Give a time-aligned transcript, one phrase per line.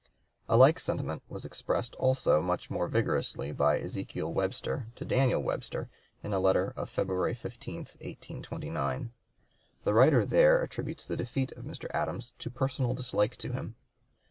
[0.49, 5.91] A like sentiment was expressed also much more vigorously by Ezekiel Webster to Daniel Webster,
[6.23, 9.11] in a letter of February 15, 1829.
[9.83, 11.85] The writer there attributes the defeat of Mr.
[11.93, 13.75] Adams to personal dislike to him.